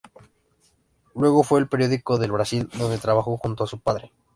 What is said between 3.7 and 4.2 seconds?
padre.